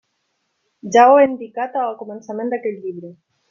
[0.95, 3.17] Ja ho he indicat al començament d'aquest llibre.